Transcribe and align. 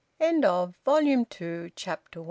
VOLUME 0.83 1.25
TWO, 1.27 1.69
CHAPTER 1.75 2.19
TWO. 2.19 2.19